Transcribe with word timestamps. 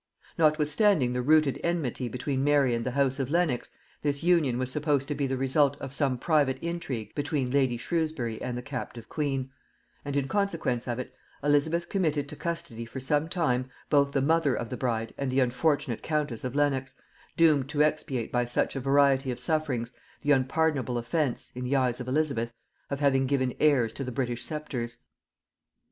Notwithstanding 0.35 1.13
the 1.13 1.21
rooted 1.21 1.59
enmity 1.63 2.07
between 2.09 2.43
Mary 2.43 2.73
and 2.73 2.83
the 2.83 2.89
house 2.97 3.19
of 3.19 3.29
Lenox, 3.29 3.69
this 4.01 4.23
union 4.23 4.57
was 4.57 4.71
supposed 4.71 5.07
to 5.09 5.13
be 5.13 5.27
the 5.27 5.37
result 5.37 5.79
of 5.79 5.93
some 5.93 6.17
private 6.17 6.57
intrigue 6.59 7.13
between 7.13 7.51
lady 7.51 7.77
Shrewsbury 7.77 8.41
and 8.41 8.57
the 8.57 8.63
captive 8.63 9.09
queen; 9.09 9.51
and 10.03 10.17
in 10.17 10.27
consequence 10.27 10.87
of 10.87 10.97
it 10.97 11.13
Elizabeth 11.43 11.87
committed 11.87 12.27
to 12.29 12.35
custody 12.35 12.83
for 12.83 12.99
some 12.99 13.29
time, 13.29 13.69
both 13.91 14.11
the 14.11 14.23
mother 14.23 14.55
of 14.55 14.69
the 14.71 14.75
bride 14.75 15.13
and 15.19 15.29
the 15.29 15.39
unfortunate 15.39 16.01
countess 16.01 16.43
of 16.43 16.55
Lenox, 16.55 16.95
doomed 17.37 17.69
to 17.69 17.83
expiate 17.83 18.31
by 18.31 18.43
such 18.43 18.75
a 18.75 18.79
variety 18.79 19.29
of 19.29 19.39
sufferings 19.39 19.93
the 20.23 20.31
unpardonable 20.31 20.97
offence, 20.97 21.51
in 21.53 21.63
the 21.63 21.75
eyes 21.75 22.01
of 22.01 22.07
Elizabeth, 22.07 22.51
of 22.89 23.01
having 23.01 23.27
given 23.27 23.53
heirs 23.59 23.93
to 23.93 24.03
the 24.03 24.11
British 24.11 24.45
sceptres. 24.45 24.97